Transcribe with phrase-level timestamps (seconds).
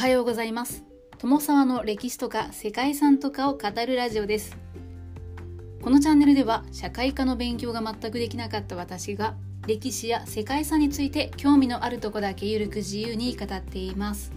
[0.00, 0.82] はようございます。
[1.18, 4.56] 友沢の歴史とか世界遺産とかを語るラジオです。
[5.82, 9.34] このチャンネルでは社会科の勉強が全くできなかった私が
[9.66, 14.32] 歴史や世界遺産について興味のあるとこだけゆるく自由に語っています。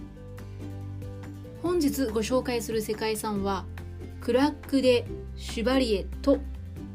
[1.62, 3.64] 本日ご紹介する世界遺産は
[4.20, 6.40] クラック・デ・シュバリエと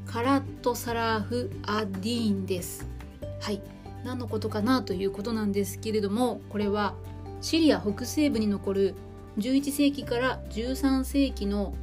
[0.06, 2.88] カラット・サラーフ・アディーンです。
[3.42, 3.64] はい。
[4.06, 6.94] 何のことかなということなんですけれどもこれは
[7.42, 8.96] シリア北西部に残る
[9.38, 11.74] 11世紀から13世紀の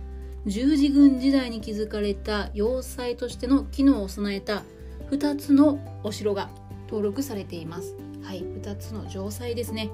[0.47, 4.63] 十字軍時代に築かれた要塞としての機能を備えた
[5.11, 6.51] 2つのお城が
[6.89, 7.97] 登録されています。
[8.23, 9.91] はい、2つの城塞ですね。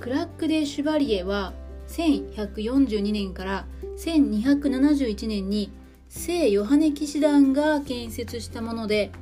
[0.00, 1.52] クラック・デ・シュバリエは
[1.88, 3.66] 1142年から
[3.98, 5.70] 1271年に
[6.08, 9.12] 聖ヨハネ騎士団が建設したもので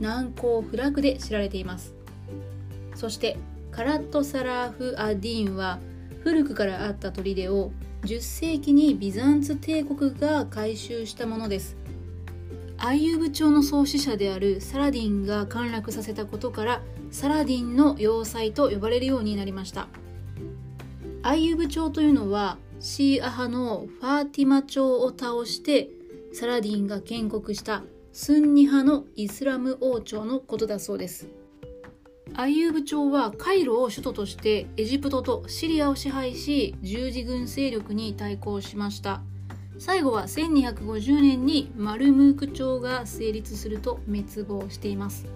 [0.00, 1.94] 難攻不落で知られています。
[2.94, 3.36] そして
[3.78, 5.78] カラット・サラーフ・アディンは
[6.24, 7.70] 古くからあった砦を
[8.02, 11.76] 10世紀にビザンツ帝国が改修したものです。
[12.76, 19.86] アイユブ朝の創始者であるサラディンが陥落させたことからサラディンの要塞と呼ばれるようになりました。
[21.22, 25.88] アイユブ朝というのはシーア派のファーティマ朝を倒して
[26.32, 31.28] サラディンが建国したスンニ派のイスラム王朝のことだそうです。
[32.40, 39.22] アイユーブ朝はカイロを首都としてエジプトとシリアを支配し十字軍勢力に対抗しました。
[39.80, 45.26] 最後は1250年にマルムーク朝が成立すると滅亡しています。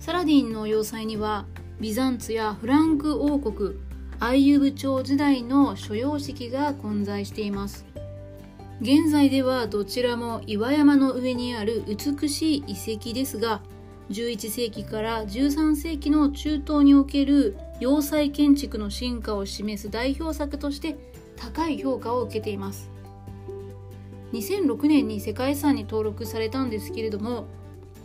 [0.00, 1.46] サラディンの要塞には
[1.78, 3.78] ビザンツやフランク王国
[4.18, 7.86] アイユーブ朝時代の所要式が混在しています。
[8.80, 13.62] 現在ではどちらも岩山の上にある美しい遺跡ですが
[14.10, 20.96] 11世紀から13世紀の中東における要塞建築の進化を示す代表作として
[21.36, 22.90] 高い評価を受けています。
[24.32, 27.46] 2006年に世界遺産に登録されたんですけれども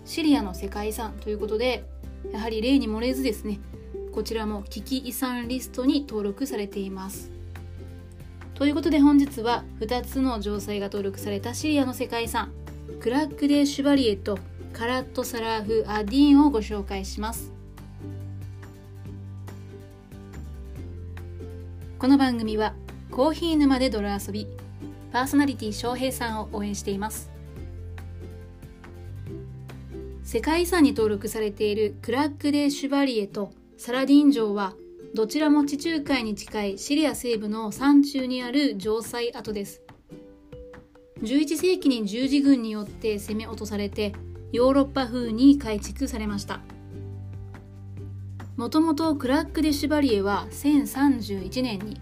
[0.05, 1.85] シリアの世界遺産ということで
[2.31, 3.59] やはり例に漏れずですね
[4.13, 7.31] こちらも危機遺産リストに登録されています。
[8.53, 12.51] ということで本日は2つの城塞が登録されたシリアの世界遺産
[12.99, 14.37] クラック・デ・シュバリエと
[14.73, 17.51] カラット・サラーフ・アディーンをご紹介します。
[21.97, 22.73] この番組は
[23.11, 24.47] コーヒー沼で泥遊び
[25.11, 27.29] パーソナリティ翔平さんを応援しています。
[30.23, 34.75] 世界遺産に登録されているクラック・デ・シュバリエとサラディン城は
[35.13, 39.81] どちらも地中海に近いシリア西部の山中にある城塞跡です。
[41.21, 44.13] 11世紀に十字軍によって攻め落とされて
[44.51, 46.59] ヨーロッパ風に改築されました。
[48.57, 51.99] もともとクラック・デ・シュバリエは1031年に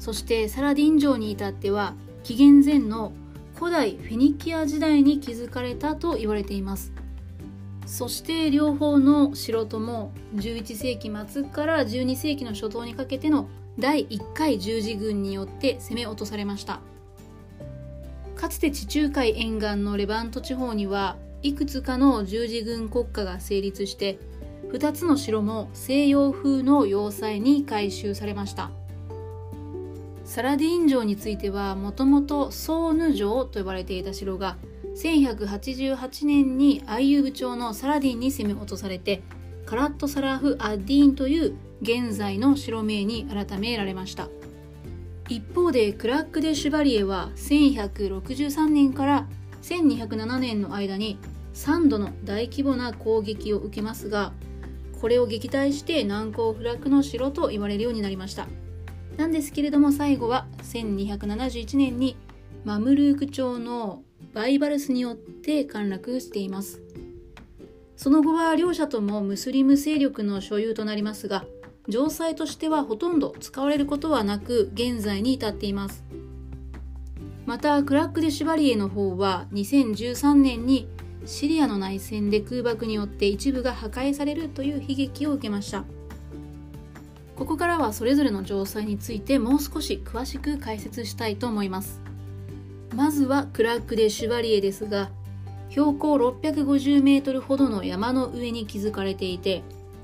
[0.00, 1.94] そしてサラディン城に至っては
[2.24, 3.12] 紀元前の
[3.54, 6.92] 古代フェニキア時代に築かれたと言われています。
[7.86, 16.80] そして両方の城とも11世紀末から12世紀の初頭にかけての第1回十字軍によって攻め落とされました。
[18.36, 24.18] かつて地中海沿岸のレバント地方にはいくつかの十字軍国家が成立して
[24.72, 28.70] 2つの城も西洋風の要塞に改修されました。
[30.24, 34.58] サラディーン城についてはもともとソーヌ城と呼ばれていた城が
[34.96, 39.22] 1188年にアイユーブ朝のサラディンに攻め落とされて
[39.66, 44.28] カラット・サラフ・アッディーンという現在の城名に改められました。
[45.28, 49.26] 一方でクラック・デ・シュバリエは1163年から
[49.62, 51.18] 1207年の間に
[51.54, 54.32] 3度の大規模な攻撃を受けますが
[55.00, 58.46] これを撃退して難攻不落の城と言われるようになりました。
[59.16, 62.16] なんですけれども最後は1271年に
[62.64, 64.02] マムルーク朝の
[64.34, 66.82] バイバルスによって陥落しています。
[67.96, 71.44] その後は両者ともムスリム勢力の所有となりますが
[71.90, 76.04] 城塞としてはほとんど使われることはなく現在に至っています。
[77.46, 80.88] またクラック・デ・シュバリエの方は2013年に
[81.26, 85.84] シリアの内戦で空爆によって一部が破壊されるという悲劇を受けました。
[87.36, 92.00] ここからはそれぞれの城塞についてもう少し詳しく解説したいと思います。
[92.94, 95.10] まずはクラック・デ・シュバリエですが
[95.70, 99.62] 標高650メートルほどの山の上に築かれていて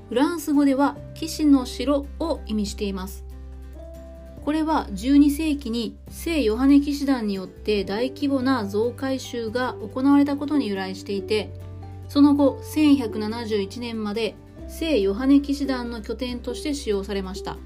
[0.09, 3.26] フランス語では騎士の城を意味しています。
[4.47, 11.51] これは12世紀に聖ヨハネ騎士団によって大規模な増改修が行われたことに由来していて
[12.07, 14.35] その後1171年まで
[14.69, 17.57] 聖ヨハネ騎士団の拠点として使用されました。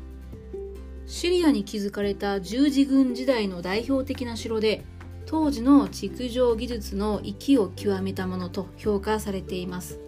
[1.06, 4.84] シリアに築かれた十字軍時代の代表的な城で
[5.28, 10.00] 当時の築城技術の域を極めたものと評価されています。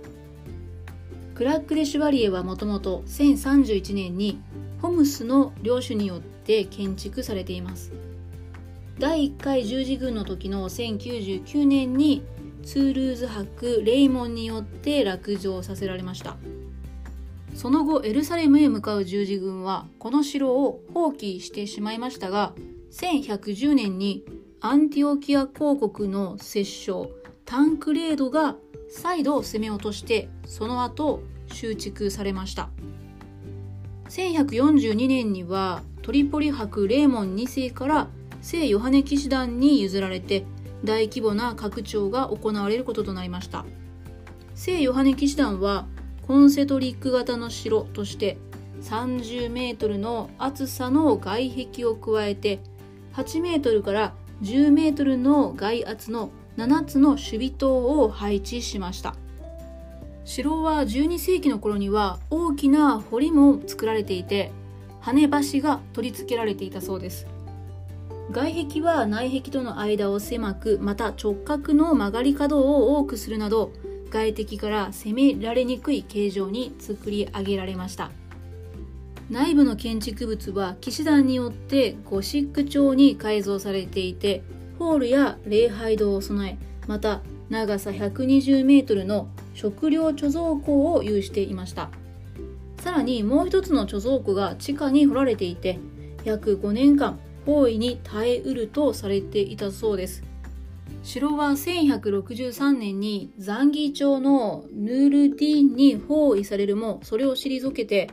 [1.36, 4.42] クラック・デ・シュバリエはもともと1031年に
[4.82, 7.92] ホムスの領主によって建築されています。
[9.00, 12.24] 第1回十字軍の時の1099年に
[12.64, 16.38] ツールーズ伯レイモンによって落城させられました。
[17.56, 22.54] その後エルサレムへ向かう十字軍はこの城を放棄してしまいましたが
[22.92, 24.24] 1110年に
[24.60, 27.12] アンティオキア公国の摂政
[27.46, 28.56] タンクレードが
[28.90, 32.70] 再度攻め落としてその後収築されました。
[34.10, 38.10] 1142年にはトリポリ伯レーモン2世から
[38.42, 40.46] 聖ヨハネ騎士団に譲られて
[40.84, 43.64] 大規模な拡張が行われることとなりました。
[44.54, 45.88] 聖ヨハネ騎士団は
[46.28, 48.38] コンセトリック型の城として
[48.82, 52.60] 30メートルの厚さの外壁を加えて
[53.14, 59.16] 8メートルから10メートルの外圧の7つの守備塔を配置しました。
[60.26, 64.52] 城は12世紀の頃には大きな堀も作られていて
[65.04, 67.28] 跳ね橋が取り付けられていたそうです。
[68.32, 73.74] 外壁は内壁との間を狭くまた直角の曲がり角を多くするなど
[74.12, 78.12] 外敵から攻められにくい形状に作り上げられました。
[79.30, 84.44] 内部の建築物は騎士団によってゴシック調に改造されていて
[84.80, 86.58] ホールや礼拝堂を備え
[86.88, 91.90] また長さ120メートルの食料貯蔵庫を有していました。
[92.84, 95.80] さらにもう一つの貯蔵庫が地下に掘られていて
[96.26, 100.22] 約5年間包囲に耐えうるとされていたそうです。
[101.02, 108.10] 城は1163年にザンギ朝のヌールディーンに包囲されるもそれを退けて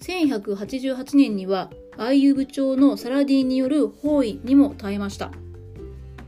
[0.00, 5.30] 1188年にはアイユブ朝のサラディンによる包囲にも耐えました。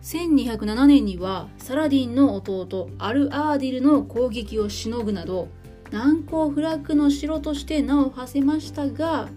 [0.03, 5.49] 1207年にはサラディンの弟アル・アーディルの攻撃をしのぐなど
[5.95, 9.29] 難攻不落の城として名を馳せましたが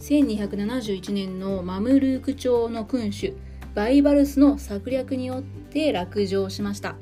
[0.00, 3.32] 1271年のマムルーク朝の君主
[3.74, 6.96] バイバルスの策略によって落城しました。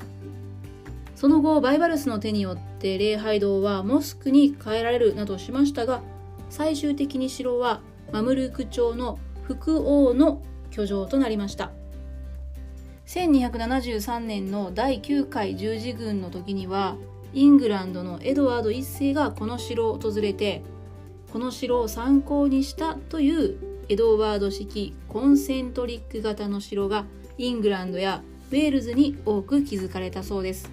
[1.16, 6.00] その後バイバルスの手によって礼拝堂はモスクに変えられるなどしましたが
[6.48, 7.80] 最終的に城は
[8.12, 11.72] マムルーク朝の副王の居城となりました。
[13.08, 16.96] 1273年の第9回十字軍の時には
[17.34, 20.62] イングランドのエドワード1世がこの城を訪れて
[21.32, 23.56] この城を参考にしたという
[23.88, 27.04] エドワード式コンセントリック型の城が
[27.38, 30.70] イングランドやウェールズに多く築かれたそうです。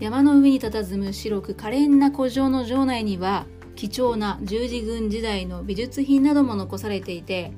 [0.00, 3.46] 山の上に佇む白く可憐な古城の城内には
[3.76, 7.52] 貴重な十字軍時代の美術品なども残されていて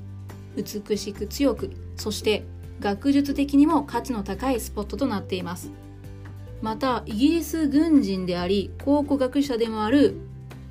[0.57, 2.45] 美しく強くそして
[2.79, 5.73] 学術的にも価値の高いスポットとなっています。
[6.63, 10.19] またイギリス軍人であり考古学者でもある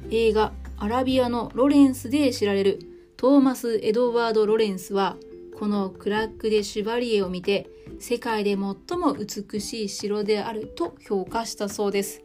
[0.09, 2.79] 映画アラビアのロレンスで知られる
[3.17, 5.15] トーマス・エドワード・ロレンスは
[5.57, 8.57] このクラック・デ・シュバリエを見て世界で最
[8.97, 12.21] も美しい城であると評価したそうです。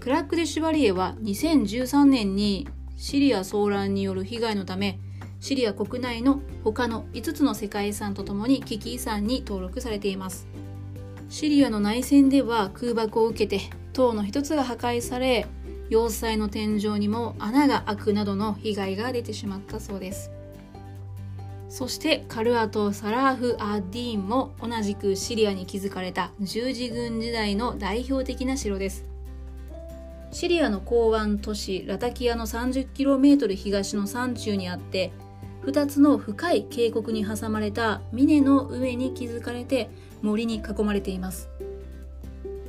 [0.00, 4.98] クラック・デ・シュバリエは2013年にシリア騒乱による被害のため
[5.40, 10.48] シリア国内の他の5つの世界遺産とともに危機遺産に登録されています。
[11.28, 15.46] シリアの内戦では空爆を受けて塔の一つが破壊され
[15.90, 20.30] 要塞の天井にも穴が開くなどの被害が出てしまったそうです。
[21.68, 29.04] そしてカルアとサラーフ・アッディーンも同じくシリアに築かれた十字軍時代の代表的な城です。
[30.32, 35.12] シリアの港湾都市ラタキアの 30km 東の山中にあって
[35.64, 39.90] 2つの深い渓谷に挟まれた峰の上に築かれて
[40.22, 41.48] 森に囲まれています。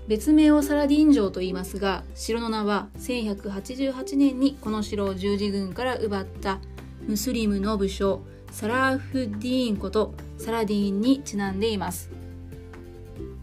[0.07, 6.59] 別名をサラディン城と言いますが城の名は1188年にこの城を十字軍から奪った
[7.05, 12.09] ムスリムの武将サラーフディーンことサラディーンにちなんでいます。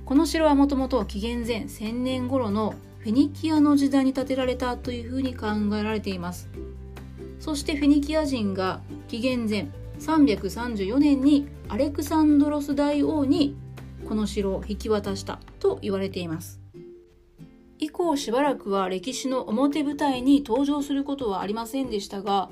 [0.04, 5.46] この城はもともと紀元前1000年頃のフェニキアの時代に建てられたというふうに考
[5.78, 6.48] えられています。
[7.44, 9.68] そしてフェニキア人が紀元前
[10.00, 13.54] 334年にアレクサンドロス大王に
[14.08, 16.58] この城を引き渡したと言われています。
[17.78, 22.48] 以降しばらくは歴史の表舞台に登場することはありませんでしたが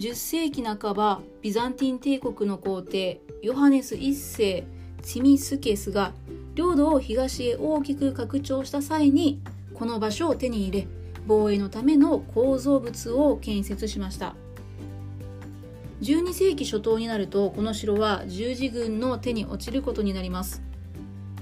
[0.00, 4.64] 10世紀半ばビザンティン帝国の皇帝ヨハネス1世
[5.02, 6.14] ツミスケスが
[6.56, 9.40] 領土を東へ大きく拡張した際に
[9.72, 10.88] この場所を手に入れ
[11.26, 14.34] 防衛のための構造物を建設しました。
[16.02, 20.62] 12世紀初頭になるとこの城は十字軍の手に落ちることになります。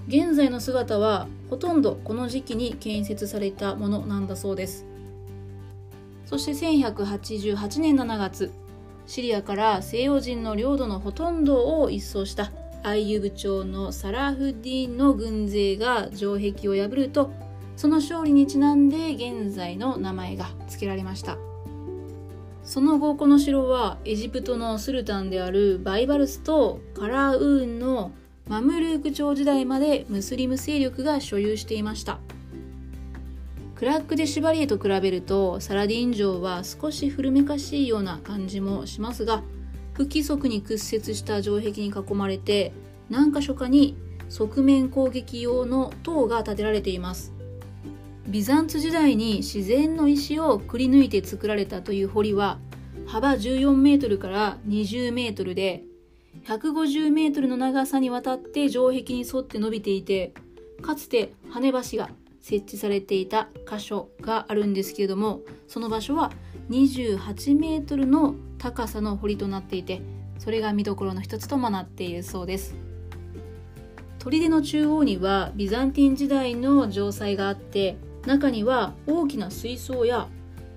[0.06, 4.84] 現在の姿はほとんどこの時期に建設されたものなんだそうです。
[6.26, 8.52] そして1188年7月
[9.06, 17.30] シリアから西洋人の領土のほとんどを一掃したアイユブ朝のサラフディンの軍勢が城壁を破ると
[17.80, 21.38] その勝利にちなんで現在の名前が付けられました。
[22.62, 28.12] その後この城はエジプトのスルタンであるバイバルスとカラーウーンの
[28.50, 32.18] マムルーク朝時代までムスリム勢力が所有していました。
[33.76, 39.42] クラック・デ・シュバリエと比べるとサラディン城は少し古めかしいような感じもしますが
[39.94, 42.74] 不規則に屈折した城壁に囲まれて
[43.08, 43.96] 何箇所かに
[44.28, 47.39] 側面攻撃用の塔が建てられています。
[48.30, 52.58] ビザンツ時代に自然の石をくり抜いて作られたという堀は
[53.04, 55.82] 幅14メートルから20メートルで
[56.44, 60.32] 150メートルの長さにわたって城壁に沿って伸びていて
[60.80, 62.08] かつて跳ね橋が
[62.40, 66.30] 設置されていた箇所があるんですけれどもその場所は
[66.70, 70.02] 28メートルの高さの堀となっていて
[70.38, 72.76] それが見どころの一つともなっているそうです。
[74.20, 77.96] 砦の中央にはビザンティン時代の城塞があって
[78.26, 80.28] 中には大きな水槽や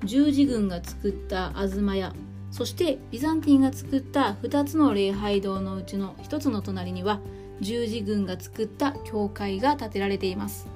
[0.03, 2.13] 十字軍が作った東屋
[2.51, 7.19] そしてビザンティンが作った2つの礼拝堂のうちの1つの隣には
[7.61, 10.67] 十字軍が作った教会が建てられています。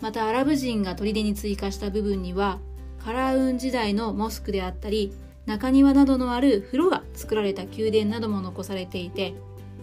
[0.00, 2.58] またアラブ人が砦に追加した部分には
[3.04, 5.12] カラーウン時代のモスクであったり
[5.46, 9.34] 中庭などのある風呂が作られた宮殿なども残されていて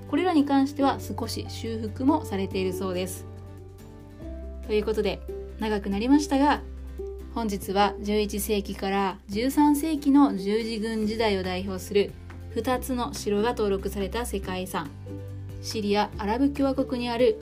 [0.10, 3.26] これらに関しては少し修復もされているそうです。
[4.66, 5.22] ということで
[5.60, 6.62] 長くなりましたが
[7.34, 12.12] 本日は11世紀から13世紀の十字軍時代を代表する
[12.56, 14.90] 2つの城が登録された世界遺産
[15.62, 17.40] シリア・アラブ共和国にある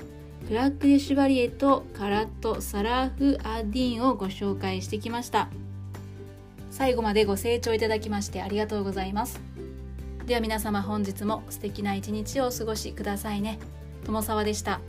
[0.47, 5.49] クラック・デ・シュバリエとカラット・サラーフ・アディーンをご紹介してきました。
[6.69, 9.39] 最後までご清聴いただきましてありがとうございます。
[10.25, 13.59] では皆様本日も素敵な一日をお過ごしくださいね。
[14.05, 14.81] 友沢でした。